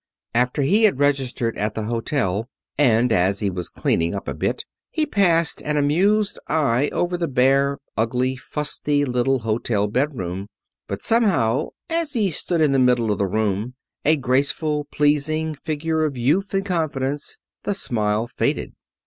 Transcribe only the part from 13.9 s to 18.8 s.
a graceful, pleasing figure of youth and confidence, the smile faded.